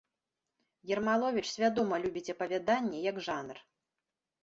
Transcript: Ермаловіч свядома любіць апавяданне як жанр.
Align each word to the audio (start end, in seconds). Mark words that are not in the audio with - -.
Ермаловіч 0.95 1.45
свядома 1.55 2.01
любіць 2.07 2.27
апавяданне 2.37 3.07
як 3.11 3.25
жанр. 3.31 3.57